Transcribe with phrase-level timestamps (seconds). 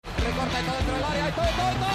[0.00, 1.30] Recorta todo dentro del área.
[1.34, 1.92] ¡Todo, todo, todo!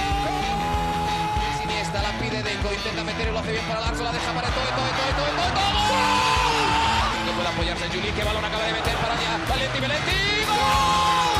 [1.62, 2.70] Siniestra la pide Deco.
[2.74, 4.04] Intenta meter y lo hace bien para Larso.
[4.04, 5.72] La deja para todo, todo, todo, todo, todo, todo.
[7.26, 8.12] No puede apoyarse Juli.
[8.12, 9.40] Que balón acaba de meter para allá.
[9.50, 10.46] Valenti, Valenti.
[10.46, 10.58] ¡Gol!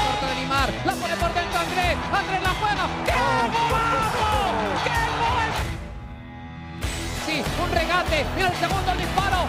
[0.08, 0.70] Corta de Neymar.
[0.86, 1.96] La pone por dentro Andrés.
[2.10, 2.86] Andrés la juega.
[3.06, 4.28] ¡Qué golazo!
[4.86, 5.50] ¡Qué gol!
[7.26, 8.26] Sí, un regate.
[8.36, 9.42] Mira el segundo el disparo.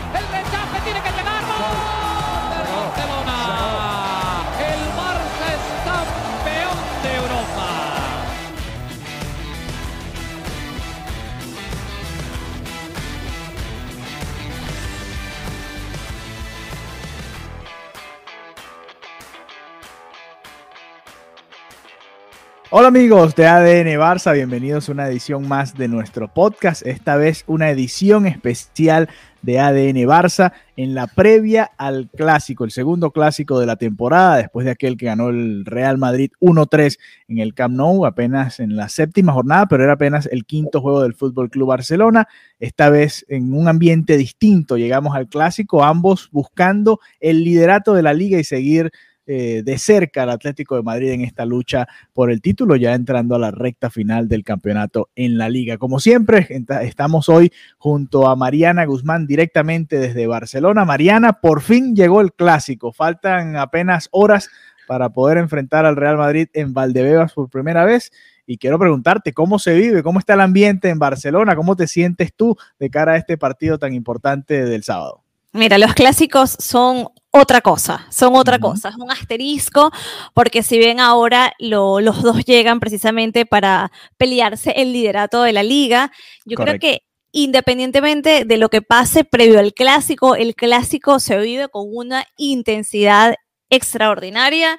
[22.80, 27.42] Hola amigos de ADN Barça, bienvenidos a una edición más de nuestro podcast, esta vez
[27.48, 29.08] una edición especial
[29.42, 34.64] de ADN Barça en la previa al clásico, el segundo clásico de la temporada, después
[34.64, 38.88] de aquel que ganó el Real Madrid 1-3 en el Camp Nou, apenas en la
[38.88, 42.28] séptima jornada, pero era apenas el quinto juego del Fútbol Club Barcelona.
[42.60, 48.12] Esta vez en un ambiente distinto llegamos al clásico, ambos buscando el liderato de la
[48.12, 48.92] liga y seguir
[49.30, 53.34] eh, de cerca al Atlético de Madrid en esta lucha por el título, ya entrando
[53.34, 55.76] a la recta final del campeonato en la liga.
[55.76, 56.48] Como siempre,
[56.80, 60.86] estamos hoy junto a Mariana Guzmán directamente desde Barcelona.
[60.86, 62.90] Mariana, por fin llegó el clásico.
[62.94, 64.48] Faltan apenas horas
[64.86, 68.10] para poder enfrentar al Real Madrid en Valdebebas por primera vez.
[68.46, 72.32] Y quiero preguntarte cómo se vive, cómo está el ambiente en Barcelona, cómo te sientes
[72.34, 75.27] tú de cara a este partido tan importante del sábado.
[75.52, 79.90] Mira, los clásicos son otra cosa, son otra cosa, es un asterisco,
[80.34, 85.62] porque si bien ahora lo, los dos llegan precisamente para pelearse el liderato de la
[85.62, 86.12] liga,
[86.44, 86.78] yo Correcto.
[86.80, 91.86] creo que independientemente de lo que pase previo al clásico, el clásico se vive con
[91.92, 93.34] una intensidad
[93.70, 94.78] extraordinaria.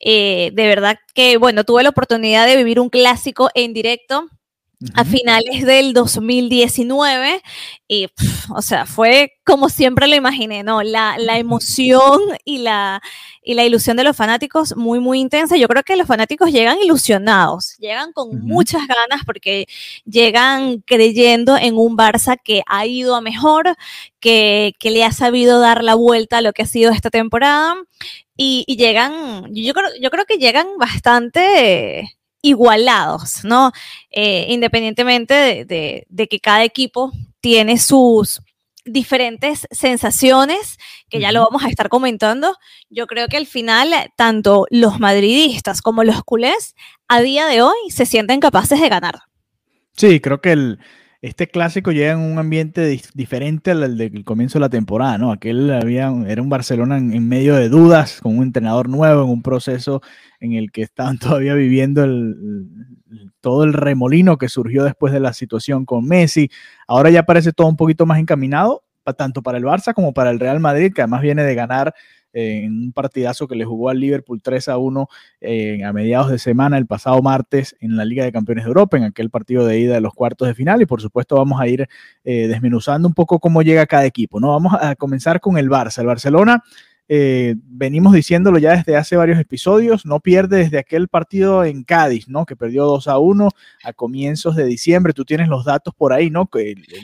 [0.00, 4.28] Eh, de verdad que, bueno, tuve la oportunidad de vivir un clásico en directo
[4.94, 7.42] a finales del 2019
[7.86, 10.82] y, pff, o sea, fue como siempre lo imaginé, ¿no?
[10.82, 13.02] La, la emoción y la,
[13.42, 15.58] y la ilusión de los fanáticos muy, muy intensa.
[15.58, 18.42] Yo creo que los fanáticos llegan ilusionados, llegan con uh -huh.
[18.42, 19.66] muchas ganas porque
[20.06, 23.76] llegan creyendo en un Barça que ha ido a mejor,
[24.18, 27.74] que, que le ha sabido dar la vuelta a lo que ha sido esta temporada
[28.36, 33.72] y, y llegan, yo creo, yo creo que llegan bastante igualados, ¿no?
[34.10, 38.40] Eh, independientemente de, de, de, que cada equipo tiene sus
[38.84, 42.56] diferentes sensaciones, que ya lo vamos a estar comentando,
[42.88, 46.74] yo creo que al final tanto los madridistas como los culés
[47.08, 49.20] a día de hoy se sienten capaces de ganar.
[49.96, 50.78] Sí, creo que el,
[51.22, 55.32] este clásico llega en un ambiente di diferente al del comienzo de la temporada, ¿no?
[55.32, 59.42] Aquel había, era un Barcelona en, medio de dudas, con un entrenador nuevo, en un
[59.42, 60.00] proceso
[60.40, 62.06] en el que estaban todavía viviendo
[63.40, 66.50] todo el remolino que surgió después de la situación con Messi.
[66.88, 68.84] Ahora ya parece todo un poquito más encaminado,
[69.18, 71.94] tanto para el Barça como para el Real Madrid, que además viene de ganar
[72.32, 75.08] en un partidazo que le jugó al Liverpool 3 a 1
[75.40, 78.96] eh, a mediados de semana el pasado martes en la Liga de Campeones de Europa,
[78.96, 80.82] en aquel partido de ida de los cuartos de final.
[80.82, 81.88] Y por supuesto, vamos a ir
[82.24, 84.40] eh, desmenuzando un poco cómo llega cada equipo.
[84.40, 84.48] ¿no?
[84.48, 86.00] Vamos a comenzar con el Barça.
[86.00, 86.62] El Barcelona.
[87.12, 92.28] Eh, venimos diciéndolo ya desde hace varios episodios, no pierde desde aquel partido en Cádiz,
[92.28, 92.46] ¿no?
[92.46, 93.48] Que perdió 2 a 1
[93.82, 95.12] a comienzos de diciembre.
[95.12, 96.48] Tú tienes los datos por ahí, ¿no?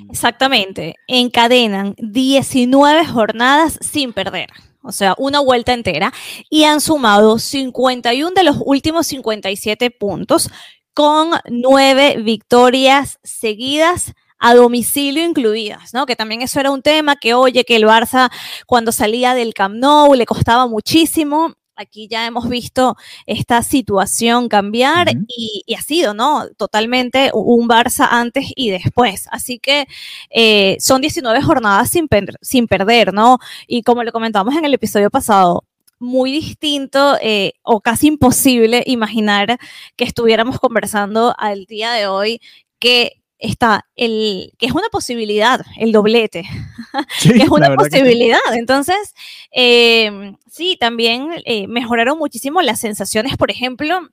[0.08, 0.94] Exactamente.
[1.08, 4.50] Encadenan 19 jornadas sin perder
[4.86, 6.12] o sea, una vuelta entera,
[6.48, 10.50] y han sumado 51 de los últimos 57 puntos,
[10.94, 16.06] con nueve victorias seguidas a domicilio incluidas, ¿no?
[16.06, 18.31] Que también eso era un tema que, oye, que el Barça
[18.66, 22.96] cuando salía del Camp Nou le costaba muchísimo aquí ya hemos visto
[23.26, 25.25] esta situación cambiar uh -huh.
[25.28, 26.49] y, y, ha sido, ¿no?
[26.56, 29.26] Totalmente un Barça antes y después.
[29.31, 29.87] Así que
[30.31, 33.38] eh, son 19 jornadas sin, per sin perder, ¿no?
[33.67, 35.64] Y como le comentamos en el episodio pasado,
[35.99, 39.58] muy distinto eh, o casi imposible imaginar
[39.96, 42.40] que estuviéramos conversando al día de hoy
[42.78, 46.44] que está el que es una posibilidad, el doblete,
[47.19, 48.38] sí, que es una posibilidad.
[48.47, 48.59] Que sí.
[48.59, 49.15] Entonces,
[49.53, 54.11] eh, sí, también eh, mejoraron muchísimo las sensaciones, por ejemplo,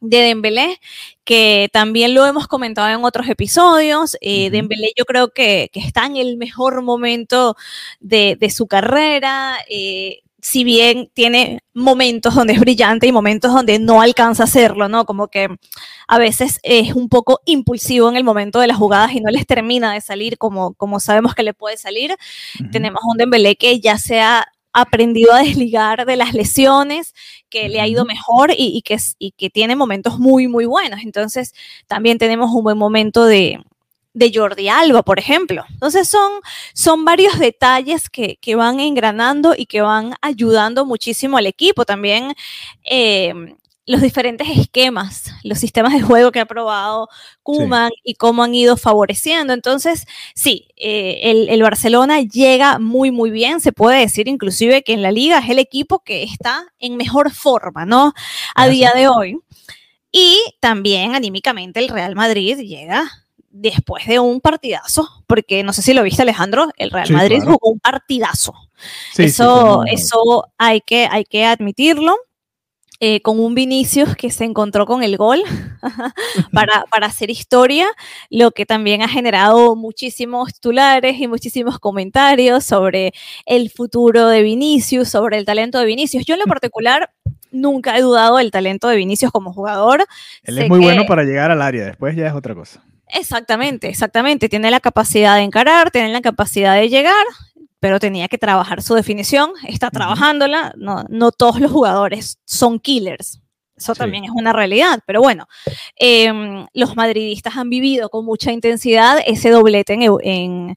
[0.00, 0.80] de Dembélé,
[1.24, 4.16] que también lo hemos comentado en otros episodios.
[4.20, 7.56] Eh, Dembélé yo creo que, está en el mejor momento
[8.00, 9.56] de, su carrera.
[9.68, 14.90] Eh, si bien tiene momentos donde es brillante y momentos donde no alcanza a hacerlo,
[14.90, 15.06] ¿no?
[15.06, 15.48] Como que
[16.06, 19.46] a veces es un poco impulsivo en el momento de las jugadas y no les
[19.46, 22.14] termina de salir como, como sabemos que le puede salir.
[22.72, 27.14] Tenemos un Dembélé que ya se ha aprendido a desligar de las lesiones,
[27.48, 31.00] que le ha ido mejor y, que, y que tiene momentos muy, muy buenos.
[31.04, 31.54] Entonces,
[31.86, 33.64] también tenemos un buen momento de,
[34.14, 35.64] de Jordi Alba, por ejemplo.
[35.70, 36.32] Entonces son,
[36.72, 41.84] son varios detalles que, van engranando y que van ayudando muchísimo al equipo.
[41.84, 42.34] También
[42.88, 43.34] eh,
[43.86, 47.08] los diferentes esquemas, los sistemas de juego que ha probado
[47.42, 49.52] Kuman y cómo han ido favoreciendo.
[49.52, 53.60] Entonces, sí, eh, el, Barcelona llega muy, muy bien.
[53.60, 57.32] Se puede decir inclusive que en la liga es el equipo que está en mejor
[57.32, 58.14] forma, ¿no?
[58.54, 59.38] A día de hoy.
[60.12, 63.23] Y también anímicamente el Real Madrid llega
[63.54, 67.70] después de un partidazo, porque no sé si lo viste Alejandro, el Real Madrid jugó
[67.70, 68.52] un partidazo.
[69.16, 72.16] eso eso hay, que, hay que admitirlo.
[73.00, 75.42] Eh, con un Vinicius que se encontró con el gol
[76.52, 77.88] para, para, hacer historia,
[78.30, 83.12] lo que también ha generado muchísimos titulares y muchísimos comentarios sobre
[83.46, 86.24] el futuro de Vinicius, sobre el talento de Vinicius.
[86.24, 87.10] Yo en lo particular
[87.50, 90.06] nunca he dudado del talento de Vinicius como jugador.
[90.44, 92.80] Él es muy bueno para llegar al área, después ya es otra cosa.
[93.14, 94.48] Exactamente, exactamente.
[94.48, 97.24] Tiene la capacidad de encarar, tiene la capacidad de llegar,
[97.78, 99.52] pero tenía que trabajar su definición.
[99.68, 100.74] Está trabajándola.
[100.76, 103.40] No, no todos los jugadores son killers.
[103.76, 105.48] Eso también es una realidad, pero bueno,
[105.96, 110.76] em, los madridistas han vivido con mucha intensidad ese doblete en, en,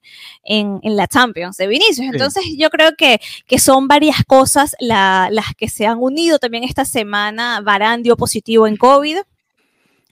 [0.82, 2.08] en, la Champions de Vinicius.
[2.12, 6.40] Entonces yo creo que, que son varias cosas las que se han unido.
[6.40, 9.18] También esta semana Varane dio positivo en COVID.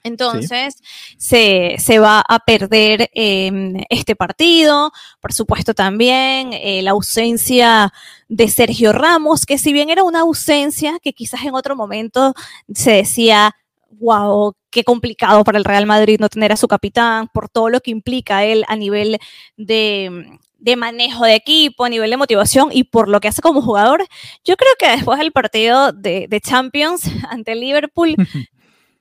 [0.07, 0.81] Entonces,
[1.17, 4.91] se, va a perder em, este partido.
[5.19, 7.93] Por supuesto, también eh, la ausencia
[8.27, 12.33] de Sergio Ramos, que si bien era una ausencia que quizás en otro momento
[12.73, 13.55] se decía,
[13.99, 17.79] wow, qué complicado para el Real Madrid no tener a su capitán, por todo lo
[17.81, 19.19] que implica él a nivel
[19.55, 20.39] de,
[20.77, 24.05] manejo de equipo, a nivel de motivación y por lo que hace como jugador.
[24.43, 28.15] Yo creo que después del partido de, de Champions ante Liverpool,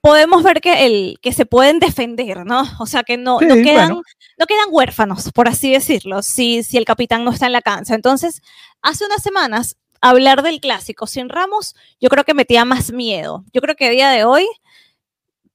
[0.06, 2.62] podemos ver que, el, que se pueden defender, ¿no?
[2.78, 6.84] O sea, que no, no, quedan, no quedan huérfanos, por así decirlo, si, si el
[6.84, 7.96] capitán no está en la cancha.
[7.96, 8.40] Entonces,
[8.82, 13.44] hace unas semanas, hablar del clásico sin Ramos, yo creo que metía más miedo.
[13.52, 14.46] Yo creo que a día de hoy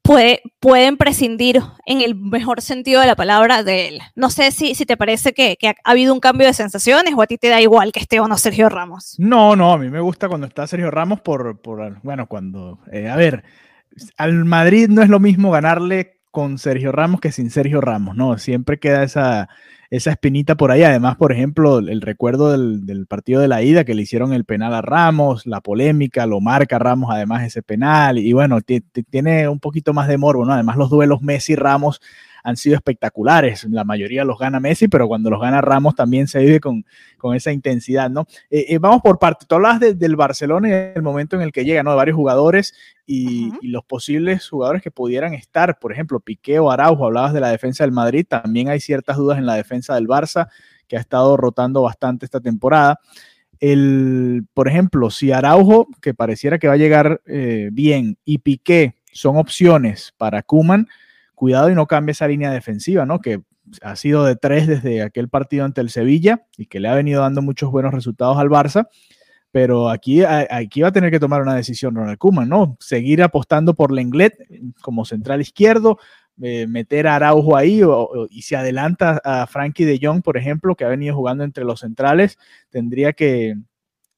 [0.01, 4.01] puede, pueden prescindir en el mejor sentido de la palabra de él.
[4.15, 7.21] No sé si, si te parece que, que, ha habido un cambio de sensaciones o
[7.21, 9.15] a ti te da igual que esté o no Sergio Ramos.
[9.17, 13.07] No, no, a mí me gusta cuando está Sergio Ramos por, por bueno, cuando, eh,
[13.07, 13.45] a ver,
[14.17, 18.37] al Madrid no es lo mismo ganarle con Sergio Ramos que sin Sergio Ramos, ¿no?
[18.37, 19.49] Siempre queda esa,
[19.91, 20.83] esa espinita por ahí.
[20.83, 24.73] Además, por ejemplo, el recuerdo del, partido de la ida que le hicieron el penal
[24.73, 29.93] a Ramos, la polémica, lo marca Ramos además ese penal, y bueno, tiene un poquito
[29.93, 30.53] más de morbo, ¿no?
[30.53, 32.01] Además, los duelos Messi-Ramos
[32.43, 33.65] han sido espectaculares.
[33.65, 36.85] La mayoría los gana Messi, pero cuando los gana Ramos también se vive con,
[37.17, 38.25] con esa intensidad, ¿no?
[38.49, 39.45] Eh, eh, vamos por parte.
[39.47, 41.91] Tú hablas del Barcelona y del momento en el que llega, ¿no?
[41.91, 42.73] De varios jugadores
[43.05, 47.49] y, los posibles jugadores que pudieran estar, por ejemplo, Piqué o Araujo, hablabas de la
[47.49, 50.49] defensa del Madrid, también hay ciertas dudas en la defensa del Barça,
[50.87, 52.99] que ha estado rotando bastante esta temporada.
[53.59, 58.95] El, por ejemplo, si Araujo, que pareciera que va a llegar eh, bien, y Piqué
[59.11, 60.87] son opciones para Kuman,
[61.41, 63.19] cuidado y no cambie esa línea defensiva, ¿no?
[63.19, 63.41] Que
[63.81, 67.21] ha sido de tres desde aquel partido ante el Sevilla y que le ha venido
[67.23, 68.87] dando muchos buenos resultados al Barça.
[69.51, 72.77] Pero aquí, aquí va a tener que tomar una decisión Ronald Koeman, ¿no?
[72.79, 74.37] Seguir apostando por Lenglet
[74.83, 75.97] como central izquierdo,
[76.43, 77.81] eh, meter a Araujo ahí
[78.29, 81.79] y si adelanta a Frankie de Jong, por ejemplo, que ha venido jugando entre los
[81.79, 82.37] centrales,
[82.69, 83.55] tendría que,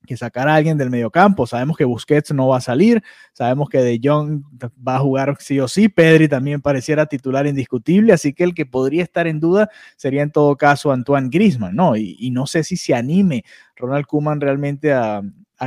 [0.05, 1.47] que sacar a alguien del mediocampo.
[1.47, 4.43] Sabemos que Busquets no va a salir, sabemos que De Jong
[4.85, 8.65] va a jugar sí o sí, Pedri también pareciera titular indiscutible, así que el que
[8.65, 11.95] podría estar en duda sería en todo caso Antoine Grisman, ¿no?
[11.95, 13.43] Y, no sé si se anime
[13.75, 15.21] Ronald Koeman realmente a,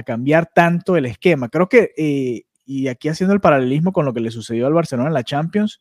[0.05, 1.49] cambiar tanto el esquema.
[1.49, 5.09] Creo que, eh, y aquí haciendo el paralelismo con lo que le sucedió al Barcelona
[5.09, 5.81] en la Champions,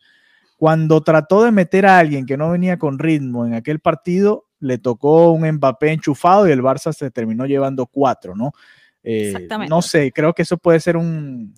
[0.56, 4.78] cuando trató de meter a alguien que no venía con ritmo en aquel partido, le
[4.78, 8.52] tocó un Mbappé enchufado y el Barça se terminó llevando cuatro, ¿no?
[9.04, 11.54] Eh, no sé, creo que eso puede ser un,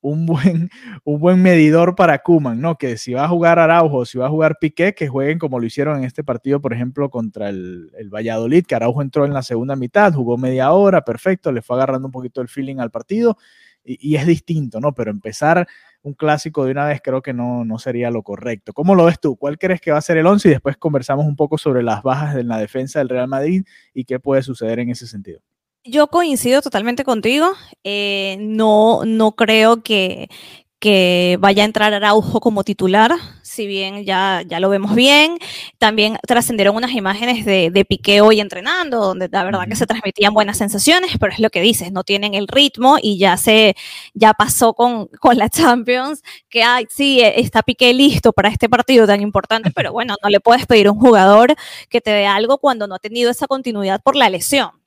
[0.00, 0.70] un, buen,
[1.04, 2.76] un buen medidor para Kuman, ¿no?
[2.76, 5.66] Que si va a jugar Araujo, si va a jugar Piqué, que jueguen como lo
[5.66, 9.42] hicieron en este partido, por ejemplo, contra el, el Valladolid, que Araujo entró en la
[9.42, 13.36] segunda mitad, jugó media hora, perfecto, le fue agarrando un poquito el feeling al partido
[13.84, 14.92] y, es distinto, ¿no?
[14.94, 15.66] Pero empezar
[16.02, 18.72] un clásico de una vez creo que no, no sería lo correcto.
[18.72, 19.36] ¿Cómo lo ves tú?
[19.36, 20.48] ¿Cuál crees que va a ser el 11?
[20.48, 24.04] Y después conversamos un poco sobre las bajas en la defensa del Real Madrid y
[24.04, 25.40] qué puede suceder en ese sentido.
[25.84, 27.52] Yo coincido totalmente contigo.
[27.84, 30.28] Eh, no, no creo que,
[30.78, 33.12] que vaya a entrar Araujo como titular,
[33.54, 35.38] si bien ya, ya lo vemos bien.
[35.78, 40.34] También trascendieron unas imágenes de, de Piqué hoy entrenando, donde la verdad que se transmitían
[40.34, 43.76] buenas sensaciones, pero es lo que dices, no tienen el ritmo y ya se,
[44.12, 49.06] ya pasó con, con la Champions, que ay, sí, está Piqué listo para este partido
[49.06, 51.54] tan importante, pero bueno, no le puedes pedir a un jugador
[51.88, 54.83] que te dé algo cuando no ha tenido esa continuidad por la lesión.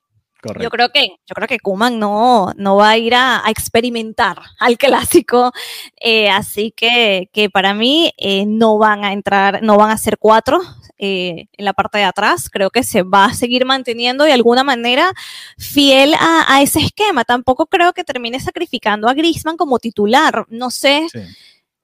[0.60, 4.78] Yo creo que, yo creo que Kuman no, no va a ir a, experimentar al
[4.78, 5.52] clásico,
[6.00, 10.18] eh, así que, que, para mí eh, no van a entrar, no van a ser
[10.18, 10.60] cuatro
[11.00, 12.50] eh, en la parte de atrás.
[12.50, 15.12] Creo que se va a seguir manteniendo de alguna manera
[15.56, 17.24] fiel a, ese esquema.
[17.24, 20.44] Tampoco creo que termine sacrificando a Grisman como titular.
[20.48, 21.06] No sé.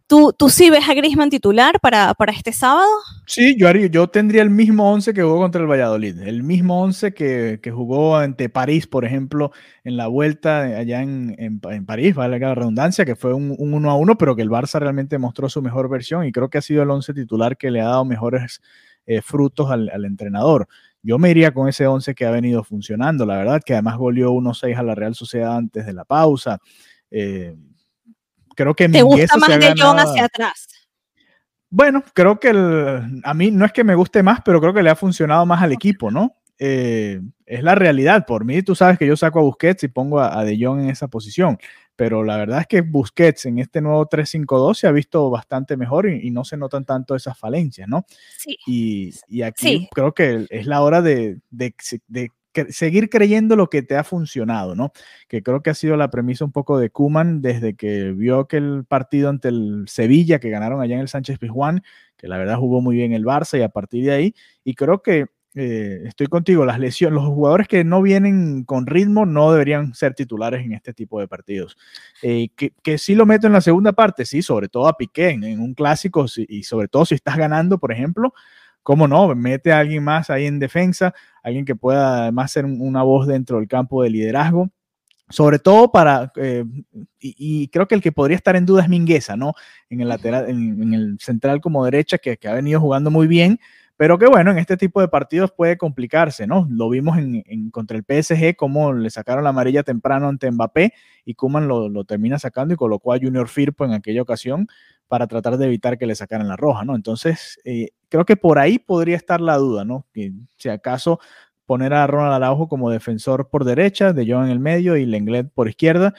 [0.06, 2.86] ¿Tú, ¿Tú sí ves a Grisman titular para, para este sábado?
[3.26, 6.82] Sí, yo, haría, yo tendría el mismo 11 que jugó contra el Valladolid, el mismo
[6.82, 9.50] 11 que, que jugó ante París, por ejemplo,
[9.82, 13.90] en la vuelta allá en, en, París, vale la redundancia, que fue un, un 1
[13.90, 16.62] a 1, pero que el Barça realmente mostró su mejor versión y creo que ha
[16.62, 18.60] sido el 11 titular que le ha dado mejores
[19.06, 20.68] eh, frutos al, al, entrenador.
[21.02, 24.32] Yo me iría con ese 11 que ha venido funcionando, la verdad, que además goleó
[24.32, 26.58] 1-6 a la Real Sociedad antes de la pausa.
[27.10, 27.54] Eh,
[28.54, 30.68] creo que ¿Te gusta más de John hacia atrás?
[31.70, 34.90] Bueno, creo que a mí no es que me guste más, pero creo que le
[34.90, 36.36] ha funcionado más al equipo, ¿no?
[36.58, 38.24] Eh, es la realidad.
[38.26, 40.90] Por mí, tú sabes que yo saco a Busquets y pongo a, De Jong en
[40.90, 41.58] esa posición,
[41.96, 46.08] pero la verdad es que Busquets en este nuevo 3-5-2 se ha visto bastante mejor
[46.08, 48.06] y, no se notan tanto esas falencias, ¿no?
[48.38, 48.56] Sí.
[48.66, 51.74] Y, aquí creo que es la hora de, de,
[52.06, 52.30] de
[52.70, 54.92] seguir creyendo lo que te ha funcionado, ¿no?
[55.28, 58.58] Que creo que ha sido la premisa un poco de Kuman desde que vio que
[58.58, 61.82] el partido ante el Sevilla, que ganaron allá en el Sánchez Pizjuán,
[62.16, 64.34] que la verdad jugó muy bien el Barça y a partir de ahí,
[64.64, 69.24] y creo que eh, estoy contigo, las lesiones, los jugadores que no vienen con ritmo
[69.24, 71.76] no deberían ser titulares en este tipo de partidos.
[72.22, 75.30] Eh, que, que, sí lo meto en la segunda parte, sí, sobre todo a Piqué,
[75.30, 78.34] en, un clásico, y sobre todo si estás ganando, por ejemplo,
[78.84, 79.34] ¿cómo no?
[79.34, 81.12] Mete a alguien más ahí en defensa,
[81.42, 84.70] alguien que pueda además ser una voz dentro del campo de liderazgo.
[85.30, 86.64] Sobre todo para, eh,
[87.18, 89.54] y, creo que el que podría estar en duda es Mingueza, ¿no?
[89.88, 93.58] En el lateral, en, el central como derecha, que, que, ha venido jugando muy bien,
[93.96, 96.66] pero que bueno, en este tipo de partidos puede complicarse, ¿no?
[96.68, 100.92] Lo vimos en, contra el PSG, como le sacaron la amarilla temprano ante Mbappé
[101.24, 104.66] y Kuman lo, termina sacando y colocó a Junior Firpo en aquella ocasión
[105.06, 106.96] para tratar de evitar que le sacaran la roja, ¿no?
[106.96, 110.06] Entonces, eh, creo que por ahí podría estar la duda, ¿no?
[110.12, 111.20] Que si acaso
[111.66, 115.50] poner a Ronald Araujo como defensor por derecha, de Joe en el medio y Lenglet
[115.52, 116.14] por izquierda,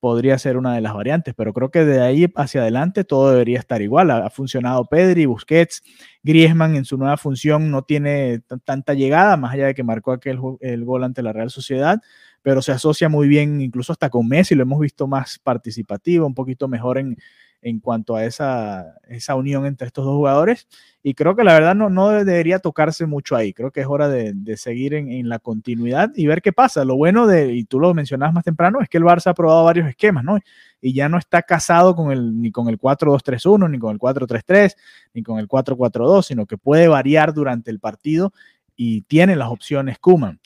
[0.00, 3.58] podría ser una de las variantes, pero creo que de ahí hacia adelante todo debería
[3.58, 4.10] estar igual.
[4.10, 5.82] Ha, funcionado Pedri, Busquets,
[6.22, 10.38] Griezmann en su nueva función no tiene tanta llegada, más allá de que marcó aquel
[10.60, 12.00] el gol ante la Real Sociedad,
[12.42, 16.34] pero se asocia muy bien incluso hasta con Messi, lo hemos visto más participativo, un
[16.34, 17.16] poquito mejor en,
[17.62, 20.66] en cuanto a esa, esa unión entre estos dos jugadores.
[21.02, 23.52] Y creo que la verdad no, no debería tocarse mucho ahí.
[23.52, 26.84] Creo que es hora de, de seguir en, en, la continuidad y ver qué pasa.
[26.84, 29.64] Lo bueno de, y tú lo mencionabas más temprano, es que el Barça ha probado
[29.64, 30.38] varios esquemas, ¿no?
[30.80, 34.74] Y ya no está casado con el, ni con el 4-2-3-1, ni con el 4-3-3,
[35.14, 38.32] ni con el 4-4-2, sino que puede variar durante el partido
[38.76, 40.40] y tiene las opciones Kuman.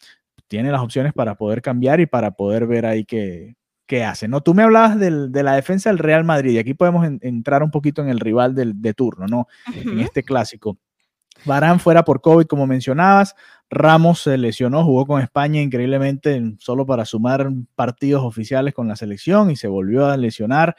[0.49, 4.29] Tiene las opciones para poder cambiar y para poder ver ahí que, qué hace.
[4.29, 4.41] ¿no?
[4.41, 7.71] Tú me hablabas del, de la defensa del Real Madrid y aquí podemos entrar un
[7.71, 9.47] poquito en el rival del, de turno, ¿no?
[9.75, 10.79] En este clásico.
[11.45, 13.35] Barán fuera por COVID, como mencionabas.
[13.69, 19.51] Ramos se lesionó, jugó con España increíblemente solo para sumar partidos oficiales con la selección
[19.51, 20.77] y se volvió a lesionar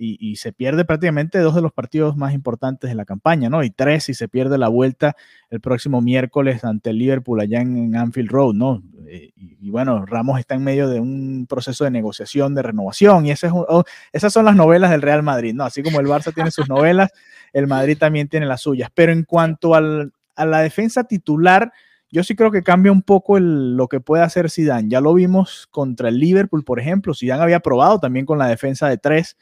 [0.00, 3.64] y, se pierde prácticamente dos de los partidos más importantes de la campaña, ¿no?
[3.64, 5.16] Y tres si se pierde la vuelta
[5.50, 8.82] el próximo miércoles ante el Liverpool allá en, Anfield Road, ¿no?
[9.10, 13.32] Eh, y, bueno, Ramos está en medio de un proceso de negociación, de renovación, y
[13.50, 15.64] oh, esas son las novelas del Real Madrid, ¿no?
[15.64, 17.10] Así como el Barça tiene sus novelas,
[17.52, 18.90] el Madrid también tiene las suyas.
[18.94, 21.72] Pero en cuanto al, a la defensa titular,
[22.10, 24.88] yo sí creo que cambia un poco lo que puede hacer Zidane.
[24.88, 27.14] Ya lo vimos contra el Liverpool, por ejemplo.
[27.14, 29.36] Zidane había probado también con la defensa de tres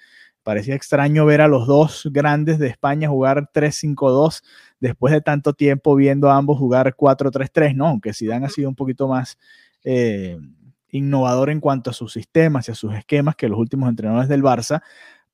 [0.47, 4.45] Parecía extraño ver a los dos grandes de España jugar 3-5-2
[4.81, 7.89] después de tanto tiempo viendo a ambos jugar 4-3-3, ¿no?
[7.89, 9.39] Aunque Zidane ha sido un poquito más
[9.85, 10.39] eh,
[10.91, 14.43] innovador en cuanto a sus sistemas y a sus esquemas que los últimos entrenadores del
[14.43, 14.83] Barça,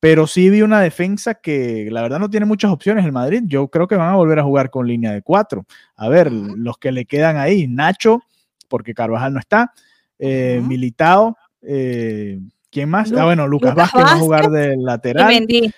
[0.01, 3.43] pero sí vi una defensa que la verdad no tiene muchas opciones el Madrid.
[3.47, 5.65] Yo creo que van a volver a jugar con línea de 4.
[5.95, 8.21] A ver, los que le quedan ahí, Nacho,
[8.69, 9.73] porque Carvajal no está,
[10.19, 12.41] eh, Militao, eh,
[12.73, 13.13] ¿Quién más?
[13.13, 15.31] ah, bueno, Lucas, Vázquez, va a jugar de lateral.
[15.31, 15.73] Y Mendy.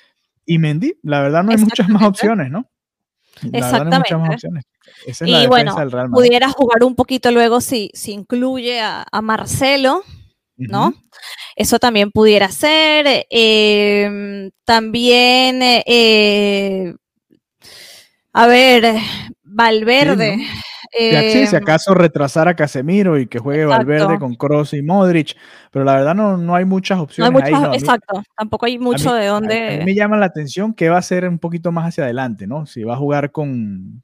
[0.47, 2.71] Y Mendy, la verdad no hay muchas más opciones, ¿no?
[3.53, 4.15] Exactamente.
[5.27, 5.77] y bueno,
[6.13, 10.03] pudiera jugar un poquito luego si, si incluye a, Marcelo,
[10.57, 10.95] ¿no?
[11.57, 13.27] Eso también pudiera ser.
[13.31, 16.95] Em, también, eh,
[18.33, 18.97] a ver,
[19.43, 20.37] Valverde.
[20.37, 20.47] Sí,
[20.97, 25.37] si em, acaso retrasar a Casemiro y que juegue Valverde con Cross y Modric,
[25.71, 27.43] pero la verdad no, no hay muchas opciones.
[27.73, 29.83] exacto, tampoco hay mucho de dónde.
[29.83, 32.67] A, me llama la atención que va a ser un poquito más hacia adelante, ¿no?
[32.67, 34.03] Si va a jugar con,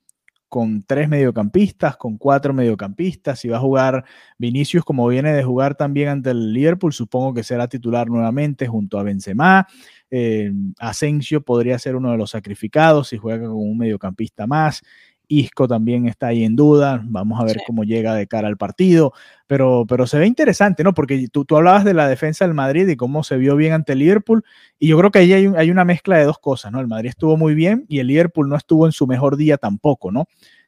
[0.48, 4.04] con tres mediocampistas, con cuatro mediocampistas, si va a jugar
[4.36, 8.98] Vinicius como viene de jugar también ante el Liverpool, supongo que será titular nuevamente junto
[8.98, 9.66] a Benzema.
[10.10, 14.82] Eh, Asensio podría ser uno de los sacrificados si juega con un mediocampista más.
[15.30, 19.12] Isco también está ahí en duda, vamos a ver cómo llega de cara al partido,
[19.46, 20.92] pero, pero se ve interesante, ¿no?
[20.92, 23.92] Porque tú, tú hablabas de la defensa del Madrid y cómo se vio bien ante
[23.94, 24.44] el Liverpool,
[24.78, 26.80] y yo creo que ahí hay, hay una mezcla de dos cosas, ¿no?
[26.80, 30.12] El Madrid estuvo muy bien y el Liverpool no estuvo en su mejor día tampoco,
[30.12, 30.26] ¿no?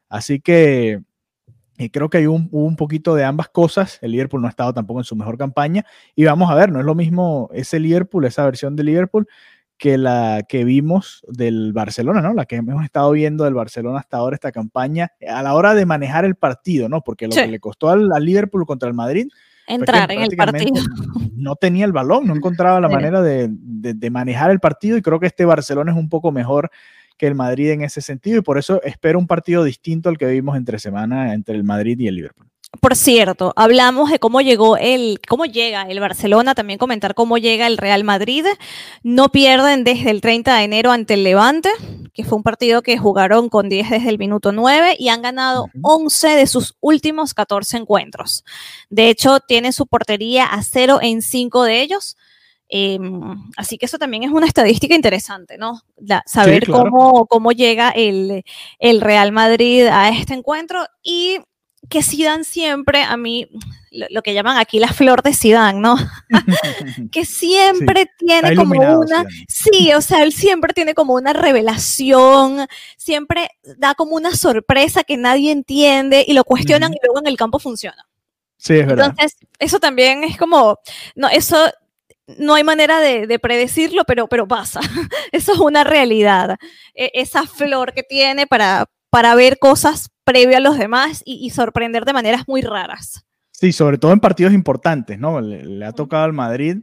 [0.08, 1.02] Así que
[1.78, 3.98] y creo que hay un, un poquito de ambas cosas.
[4.02, 5.84] El Liverpool no ha estado tampoco en su mejor campaña.
[6.14, 9.26] Y vamos a ver, no es lo mismo ese Liverpool, esa versión de Liverpool,
[9.82, 12.34] que la que vimos del Barcelona, ¿no?
[12.34, 15.84] La que hemos estado viendo del Barcelona hasta ahora, esta campaña, a la hora de
[15.86, 17.00] manejar el partido, ¿no?
[17.00, 19.26] Porque lo que le costó al, Liverpool contra el Madrid.
[19.66, 20.80] Entrar en el partido.
[21.34, 25.18] No tenía el balón, no encontraba la manera de, de, manejar el partido y creo
[25.18, 26.70] que este Barcelona es un poco mejor
[27.18, 30.26] que el Madrid en ese sentido y por eso espero un partido distinto al que
[30.26, 32.51] vimos entre semana entre el Madrid y el Liverpool.
[32.80, 37.66] Por cierto, hablamos de cómo llegó el, cómo llega el Barcelona, también comentar cómo llega
[37.66, 38.46] el Real Madrid.
[39.02, 41.68] No pierden desde el 30 de enero ante el Levante,
[42.14, 45.66] que fue un partido que jugaron con 10 desde el minuto 9 y han ganado
[45.82, 48.42] 11 de sus últimos 14 encuentros.
[48.88, 52.16] De hecho, tienen su portería a cero en 5 de ellos.
[52.68, 55.82] Em, así que eso también es una estadística interesante, ¿no?
[56.24, 58.44] saber cómo, cómo llega el,
[58.78, 61.38] el Real Madrid a este encuentro y
[61.88, 63.48] que Zidane siempre, a mí,
[63.90, 65.96] lo, que llaman aquí la flor de Zidane, ¿no?
[67.12, 72.66] que siempre tiene como una, sí, o sea, él siempre tiene como una revelación,
[72.96, 77.36] siempre da como una sorpresa que nadie entiende y lo cuestionan y luego en el
[77.36, 78.06] campo funciona.
[78.56, 79.06] Sí, es verdad.
[79.10, 80.78] Entonces, eso también es como,
[81.16, 81.68] no, eso
[82.38, 84.80] no hay manera de, predecirlo, pero, pero pasa.
[85.32, 86.56] Eso es una realidad.
[86.94, 92.06] E, esa flor que tiene para, para ver cosas previo a los demás y, sorprender
[92.06, 93.26] de maneras muy raras.
[93.50, 95.38] Sí, sobre todo en partidos importantes, ¿no?
[95.42, 96.78] Le, ha tocado al Madrid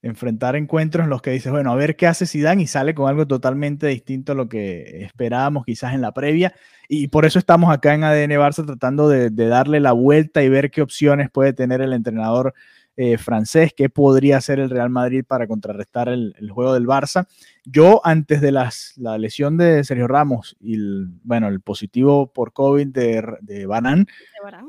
[0.00, 3.10] enfrentar encuentros en los que dices, bueno, a ver qué hace Zidane y sale con
[3.10, 6.54] algo totalmente distinto a lo que esperábamos quizás en la previa.
[6.88, 10.70] Y por eso estamos acá en ADN Barça tratando de darle la vuelta y ver
[10.70, 12.54] qué opciones puede tener el entrenador
[12.98, 17.26] eh, francés, qué podría hacer el Real Madrid para contrarrestar el, juego del Barça.
[17.64, 22.52] Yo, antes de las, la lesión de Sergio Ramos y el, bueno, el positivo por
[22.52, 24.06] COVID de, de Banán,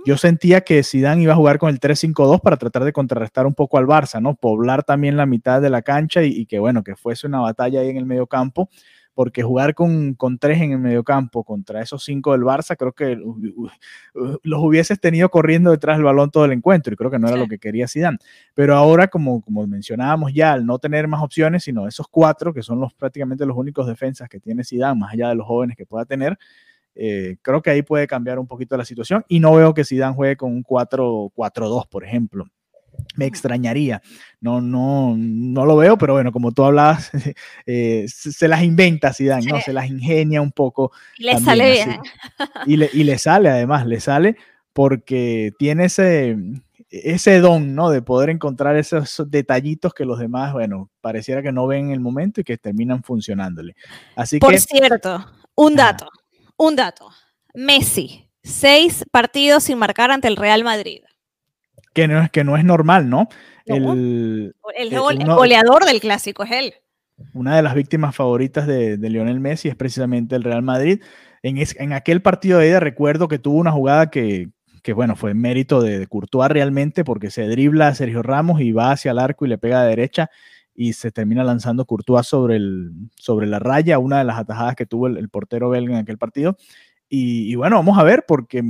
[0.05, 3.53] yo sentía que Zidane iba a jugar con el 3-5-2 para tratar de contrarrestar un
[3.53, 4.35] poco al Barça, ¿no?
[4.35, 7.79] Poblar también la mitad de la cancha y, y que, bueno, que fuese una batalla
[7.79, 8.69] ahí en el medio campo
[9.17, 14.63] porque jugar con, tres en el mediocampo contra esos cinco del Barça, creo que los
[14.63, 17.47] hubieses tenido corriendo detrás del balón todo el encuentro y creo que no era lo
[17.47, 18.19] que quería Zidane.
[18.53, 22.61] Pero ahora, como, como mencionábamos ya, al no tener más opciones, sino esos cuatro, que
[22.61, 25.87] son los prácticamente los únicos defensas que tiene Zidane, más allá de los jóvenes que
[25.87, 26.37] pueda tener,
[26.93, 30.13] eh, creo que ahí puede cambiar un poquito la situación y no veo que Zidane
[30.13, 32.45] juegue con un 4-4-2, por ejemplo
[33.17, 34.01] me extrañaría.
[34.39, 37.11] No, no, no lo veo, pero bueno, como tú hablabas,
[37.65, 39.59] eh, se, las inventa Zidane, ¿no?
[39.59, 40.91] Se las ingenia un poco.
[41.17, 41.99] Le sale bien.
[42.65, 44.37] Y le, y le sale, además, le sale
[44.71, 46.37] porque tiene ese,
[46.89, 47.89] ese don, ¿no?
[47.89, 51.99] De poder encontrar esos detallitos que los demás, bueno, pareciera que no ven en el
[51.99, 53.75] momento y que terminan funcionándole.
[54.15, 55.25] Así Por cierto,
[55.55, 56.07] un dato,
[56.57, 57.09] un dato.
[57.55, 61.01] Messi, seis partidos sin marcar ante el Real Madrid
[61.97, 63.27] que no es, que no es normal, ¿no?
[63.65, 66.73] El, el, eh, goleador del clásico es él.
[67.33, 71.01] Una de las víctimas favoritas de, Lionel Messi es precisamente el Real Madrid.
[71.41, 74.49] En, en aquel partido de ida recuerdo que tuvo una jugada que,
[74.83, 78.71] que bueno, fue mérito de, de, Courtois realmente porque se dribla a Sergio Ramos y
[78.71, 80.29] va hacia el arco y le pega de derecha
[80.75, 84.85] y se termina lanzando Courtois sobre, el, sobre la raya, una de las atajadas que
[84.85, 86.57] tuvo el, portero belga en aquel partido.
[87.09, 88.61] Y, y, bueno, vamos a ver porque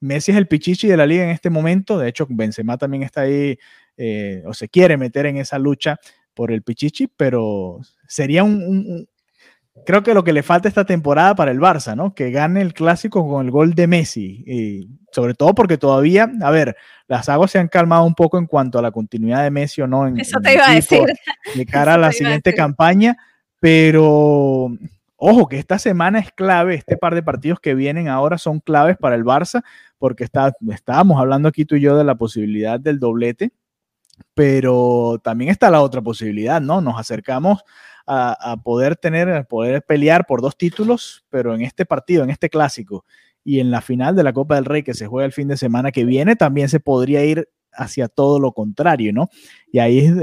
[0.00, 1.98] Messi es el pichichi de la liga en este momento.
[1.98, 3.58] De hecho, Benzema también está ahí
[3.96, 5.98] eh, o se quiere meter en esa lucha
[6.34, 9.06] por el pichichi, pero sería un,
[9.84, 12.14] creo que lo que le falta esta temporada para el Barça, ¿no?
[12.14, 14.44] Que gane el clásico con el gol de Messi.
[14.46, 16.76] Y sobre todo porque todavía, a ver,
[17.08, 19.86] las aguas se han calmado un poco en cuanto a la continuidad de Messi o
[19.86, 20.06] no.
[20.06, 21.04] En, Eso te iba a decir.
[21.54, 23.16] De cara a la siguiente campaña,
[23.60, 24.70] pero
[25.26, 28.98] ojo que esta semana es clave, este par de partidos que vienen ahora son claves
[28.98, 29.62] para el Barça,
[29.96, 33.50] porque está, estábamos hablando aquí tú y yo de la posibilidad del doblete,
[34.34, 36.82] pero también está la otra posibilidad, ¿no?
[36.82, 37.64] Nos acercamos
[38.06, 43.06] a, poder tener, poder pelear por dos títulos, pero en este partido, en este clásico
[43.42, 45.56] y en la final de la Copa del Rey que se juega el fin de
[45.56, 49.30] semana que viene, también se podría ir hacia todo lo contrario, ¿no?
[49.72, 50.14] Y ahí es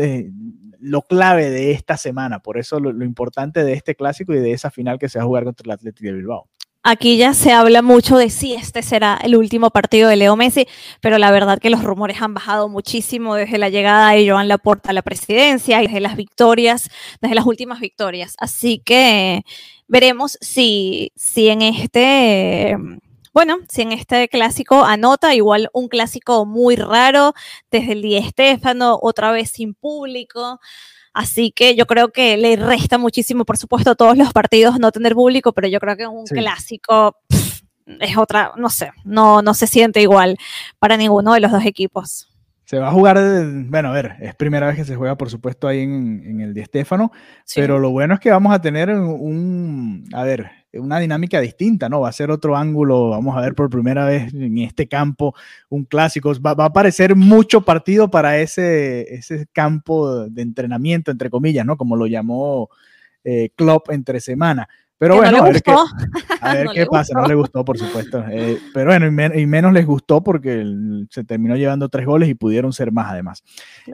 [0.82, 4.72] lo clave de esta semana, por eso lo, importante de este clásico y de esa
[4.72, 6.50] final que se va a jugar contra el Atlético de Bilbao.
[6.84, 10.67] Aquí ya se habla mucho de si este será el último partido de Leo Messi,
[11.00, 14.89] pero la verdad que los rumores han bajado muchísimo desde la llegada de Joan Laporta
[14.89, 16.89] a la presidencia y desde las victorias,
[17.22, 18.34] desde las últimas victorias.
[18.39, 19.44] Así que
[19.88, 22.76] veremos si, si en este,
[23.34, 27.34] bueno, si en este clásico anota, igual un clásico muy raro,
[27.70, 30.60] desde el Di Estefano, otra vez sin público.
[31.13, 34.91] Así que yo creo que le resta muchísimo, por supuesto, a todos los partidos no
[34.91, 37.17] tener público, pero yo creo que un clásico
[38.00, 40.38] es otra, no sé, no, no se siente igual
[40.80, 42.28] para ninguno de los dos equipos.
[42.65, 43.17] Se va a jugar,
[43.65, 46.63] bueno, a ver, es primera vez que se juega, por supuesto, ahí en, el Di
[46.63, 47.12] Stéfano,
[47.54, 52.01] pero lo bueno es que vamos a tener un, a ver, una dinámica distinta, ¿no?
[52.01, 55.36] Va a ser otro ángulo, vamos a ver por primera vez en este campo
[55.69, 61.65] un clásico, va, a aparecer mucho partido para ese, ese campo de entrenamiento, entre comillas,
[61.65, 61.77] ¿no?
[61.77, 62.69] Como lo llamó
[63.23, 64.67] eh, Klopp entre semana.
[65.01, 65.73] Pero bueno, a ver qué,
[66.41, 67.19] a ver qué pasa.
[67.19, 68.23] No le gustó, por supuesto.
[68.29, 70.63] Eh, pero bueno, y, menos les gustó porque
[71.10, 73.43] se terminó llevando tres goles y pudieron ser más además.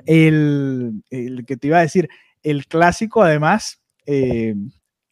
[0.05, 2.09] El, que te iba a decir,
[2.43, 4.55] el clásico además, eh,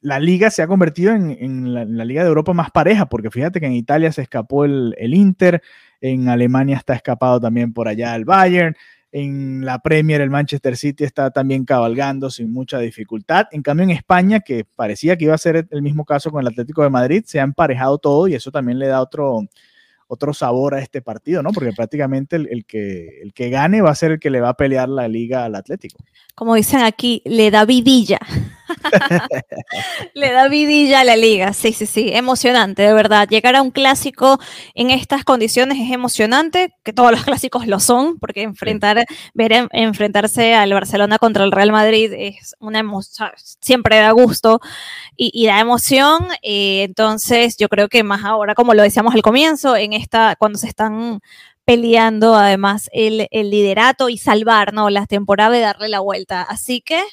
[0.05, 3.65] la liga se ha convertido en, la, liga de Europa más pareja, porque fíjate que
[3.65, 5.63] en Italia se escapó el, Inter,
[5.99, 8.75] en Alemania está escapado también por allá el Bayern,
[9.11, 13.47] en la Premier el Manchester City está también cabalgando sin mucha dificultad.
[13.51, 16.47] En cambio en España, que parecía que iba a ser el mismo caso con el
[16.49, 19.41] Atlético de Madrid, se ha emparejado todo y eso también le da otro,
[20.07, 21.51] otro sabor a este partido, ¿no?
[21.51, 24.57] Porque prácticamente el, que, el que gane va a ser el que le va a
[24.57, 25.97] pelear la liga al Atlético.
[26.35, 28.19] Como dicen aquí, le da vidilla.
[30.13, 33.27] Le da vidilla a la liga, sí, sí, sí, emocionante, de verdad.
[33.27, 34.39] Llegar a un clásico
[34.73, 40.53] en estas condiciones es emocionante, que todos los clásicos lo son, porque enfrentar, ver enfrentarse
[40.53, 44.59] al Barcelona contra el Real Madrid es una emoción, siempre da gusto
[45.15, 46.27] y, da emoción.
[46.41, 50.57] Eh, entonces, yo creo que más ahora, como lo decíamos al comienzo, en esta, cuando
[50.57, 51.21] se están
[51.65, 54.89] peleando además el, el liderato y salvar ¿no?
[54.91, 56.43] la temporada y darle la vuelta.
[56.43, 57.03] Así que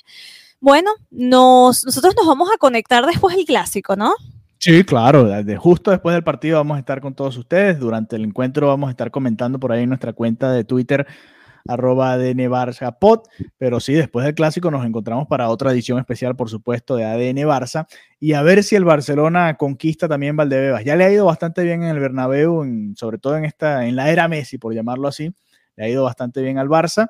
[0.63, 4.15] bueno, nos, nosotros nos vamos a conectar después del clásico, ¿no?
[4.59, 7.81] Sí, claro, justo después del partido vamos a estar con todos ustedes.
[7.81, 11.05] Durante el encuentro vamos a estar comentando por ahí en nuestra cuenta de Twitter,
[11.67, 12.97] arroba ADN Barça
[13.59, 17.39] pero sí, después del clásico nos encontramos para otra edición especial, por supuesto, de ADN
[17.39, 17.89] Barça,
[18.21, 20.85] y a ver si el Barcelona conquista también Valdebebas.
[20.85, 24.13] Ya le ha ido bastante bien en el Bernabéu, sobre todo en, esta, en la
[24.13, 25.35] era Messi, por llamarlo así,
[25.75, 27.09] le ha ido bastante bien al Barça,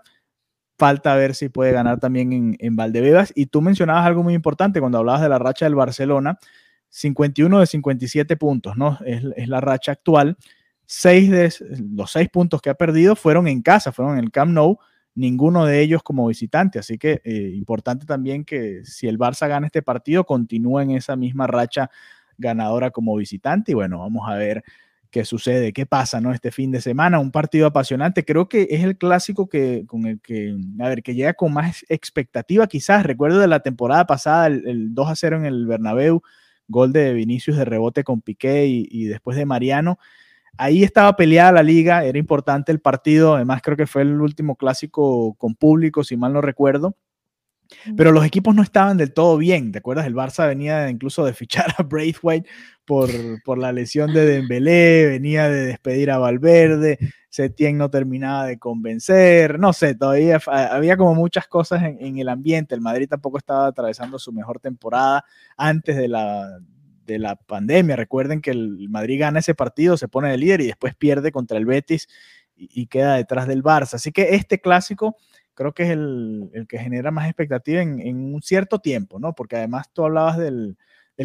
[0.83, 3.33] falta ver si puede ganar también en, en Valdebebas.
[3.37, 6.41] Y tú mencionabas algo muy importante cuando hablabas de la racha del Barcelona,
[6.89, 8.99] 51 de 57 puntos, ¿no?
[9.07, 10.37] Es, la racha actual.
[10.85, 11.55] Seis de
[11.95, 14.81] los seis puntos que ha perdido fueron en casa, fueron en el Camp Nou,
[15.15, 16.81] ninguno de ellos como visitante.
[16.81, 21.15] Así que eh, importante también que si el Barça gana este partido, continúe en esa
[21.15, 21.91] misma racha
[22.39, 23.71] ganadora como visitante.
[23.71, 24.65] Y bueno, vamos a ver
[25.13, 26.33] qué sucede, qué pasa, ¿no?
[26.33, 28.25] Este fin de semana, un partido apasionante.
[28.25, 31.85] Creo que es el clásico que, con el que, a ver, que llega con más
[31.89, 33.05] expectativa quizás.
[33.05, 36.23] Recuerdo de la temporada pasada, el, 2 a 0 en el Bernabéu,
[36.67, 39.99] gol de Vinicius de rebote con Piqué y, y después de Mariano.
[40.57, 44.57] Ahí estaba peleada la liga, era importante el partido, además creo que fue el último
[44.57, 46.97] clásico con público, si mal no recuerdo.
[47.97, 49.73] Pero los equipos no estaban del todo bien.
[49.73, 50.07] ¿Te acuerdas?
[50.07, 52.49] El Barça venía incluso de fichar a Braithwaite
[52.85, 53.11] por,
[53.45, 56.99] por la lesión de Dembélé, venía de despedir a Valverde,
[57.33, 62.75] Setien no terminaba de convencer, no sé, todavía había como muchas cosas en, el ambiente.
[62.75, 65.25] El Madrid tampoco estaba atravesando su mejor temporada
[65.57, 66.59] antes de la,
[67.07, 67.97] de la pandemia.
[67.97, 71.57] Recuerden que el Madrid gana ese partido, se pone de líder y después pierde contra
[71.57, 72.07] el Betis
[72.55, 73.95] y, y queda detrás del Barça.
[73.95, 75.17] Así que este clásico
[75.55, 79.35] creo que es el, que genera más expectativa en, un cierto tiempo, ¿no?
[79.35, 80.77] Porque además tú hablabas del,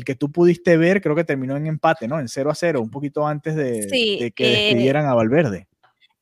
[0.05, 2.19] que tú pudiste ver, creo que terminó en empate, ¿no?
[2.19, 5.67] En 0 a 0, un poquito antes de, que eh, despidieran a Valverde.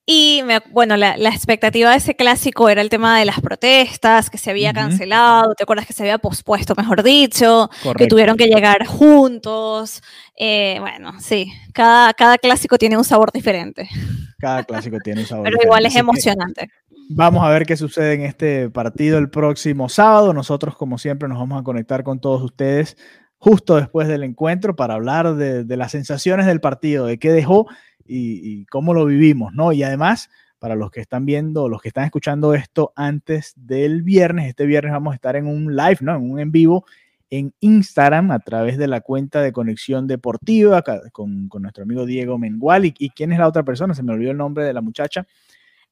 [0.08, 4.30] Y me- bueno, la, la expectativa de ese clásico era el tema de las protestas,
[4.30, 7.70] que se había cancelado, ¿te acuerdas que se había pospuesto, mejor dicho?
[7.98, 10.04] que tuvieron que llegar juntos.
[10.38, 13.90] eh, bueno, sí, cada, cada clásico tiene un sabor diferente,
[14.38, 15.44] Cada clásico tiene un sabor.
[15.46, 15.68] pero diferente.
[15.68, 16.70] igual es emocionante.
[17.10, 20.34] Vamos a ver qué sucede en este partido el próximo sábado.
[20.34, 22.98] Nosotros, como siempre, nos vamos a conectar con todos ustedes
[23.38, 27.68] justo después del encuentro para hablar de, de las sensaciones del partido, de qué dejó
[28.06, 29.72] y, y cómo lo vivimos, ¿no?
[29.72, 34.48] Y además, para los que están viendo, los que están escuchando esto antes del viernes,
[34.48, 36.16] este viernes vamos a estar en un live, ¿no?
[36.16, 36.86] En un en vivo
[37.30, 42.38] en Instagram a través de la cuenta de Conexión Deportiva con, con nuestro amigo Diego
[42.38, 42.86] Mengual.
[42.86, 43.94] ¿Y, y quién es la otra persona?
[43.94, 45.26] Se me olvidó el nombre de la muchacha.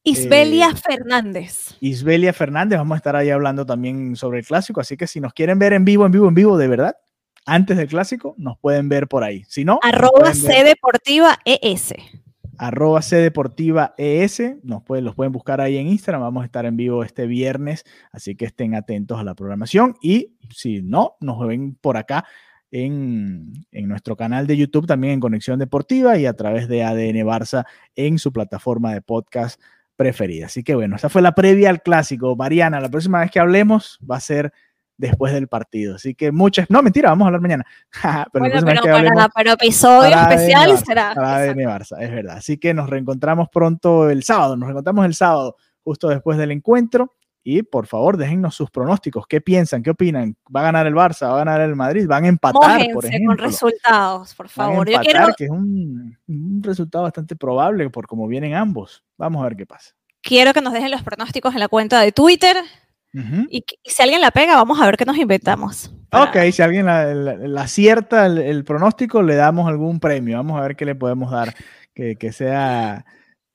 [0.03, 1.77] Isbelia eh, Fernández.
[1.79, 5.33] Isbelia Fernández, vamos a estar ahí hablando también sobre el clásico, así que si nos
[5.33, 6.95] quieren ver en vivo, en vivo, en vivo, de verdad,
[7.45, 9.43] antes del clásico, nos pueden ver por ahí.
[9.47, 11.93] Si no, nos Arroba C Deportiva E ES.
[12.57, 16.65] arroba C Deportiva ES, nos pueden, los pueden buscar ahí en Instagram, vamos a estar
[16.65, 21.45] en vivo este viernes, así que estén atentos a la programación y si no, nos
[21.45, 22.25] ven por acá
[22.71, 27.25] en, en nuestro canal de YouTube, también en Conexión Deportiva y a través de ADN
[27.25, 29.61] Barça en su plataforma de podcast
[29.95, 30.47] preferida.
[30.47, 32.35] Así que bueno, esa fue la previa al clásico.
[32.35, 34.53] Mariana, la próxima vez que hablemos va a ser
[34.97, 35.95] después del partido.
[35.95, 37.65] Así que muchas, no, mentira, vamos a hablar mañana.
[38.31, 41.13] pero Bueno, pero para, hablemos- pero episodio para especial Barça, será.
[41.15, 42.37] para Barça, es verdad.
[42.37, 44.55] Así que nos reencontramos pronto el sábado.
[44.55, 47.11] Nos reencontramos el sábado, justo después del encuentro.
[47.45, 49.27] Y por favor, déjennos sus pronósticos.
[49.27, 49.83] ¿Qué piensan?
[49.83, 50.37] ¿Qué opinan?
[50.55, 51.27] ¿Va a ganar el Barça?
[51.27, 52.07] ¿Va a ganar el Madrid?
[52.07, 53.35] ¿Van a empatar, por Mójense con ejemplo?
[53.35, 54.87] resultados, por Van a favor.
[54.89, 59.03] Yo empatar, quiero, que es un, un resultado bastante probable por cómo vienen ambos.
[59.17, 59.91] Vamos a ver qué pasa.
[60.21, 62.55] quiero que nos dejen los pronósticos en la cuenta de Twitter.
[63.49, 65.93] Y, si alguien la pega, vamos a ver qué nos inventamos.
[66.09, 70.37] para- Ok, si alguien la, la- la acierta el, el pronóstico, le damos algún premio.
[70.37, 71.53] Vamos a ver qué le podemos dar
[71.93, 73.05] que, que sea,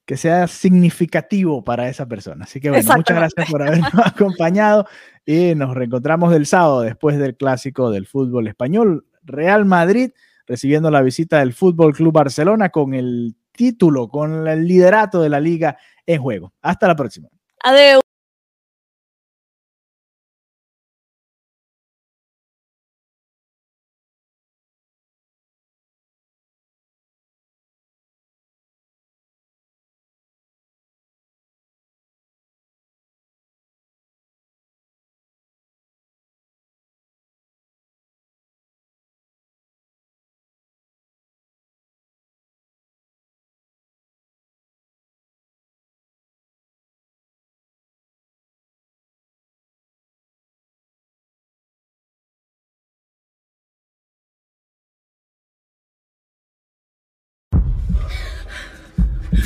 [0.06, 2.44] que sea significativo para esa persona.
[2.44, 4.86] Así que bueno, muchas gracias por habernos acompañado
[5.26, 9.06] y nos reencontramos el sábado después del clásico del fútbol español.
[9.24, 10.10] Real Madrid
[10.46, 15.40] recibiendo la visita del Fútbol Club Barcelona con el título, con el liderato de la
[15.40, 16.54] liga en juego.
[16.62, 17.28] Hasta la próxima.
[17.62, 18.00] Adeu.